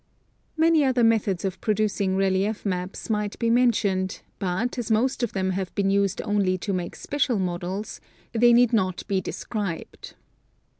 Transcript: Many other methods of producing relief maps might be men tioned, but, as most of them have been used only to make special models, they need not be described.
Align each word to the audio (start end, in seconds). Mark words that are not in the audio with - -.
Many 0.57 0.83
other 0.83 1.03
methods 1.03 1.45
of 1.45 1.61
producing 1.61 2.15
relief 2.15 2.65
maps 2.65 3.07
might 3.07 3.37
be 3.37 3.51
men 3.51 3.71
tioned, 3.71 4.21
but, 4.39 4.79
as 4.79 4.89
most 4.89 5.21
of 5.21 5.33
them 5.33 5.51
have 5.51 5.75
been 5.75 5.91
used 5.91 6.23
only 6.25 6.57
to 6.57 6.73
make 6.73 6.95
special 6.95 7.37
models, 7.37 8.01
they 8.31 8.51
need 8.51 8.73
not 8.73 9.07
be 9.07 9.21
described. 9.21 10.15